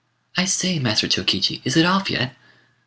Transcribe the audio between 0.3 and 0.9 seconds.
"I say,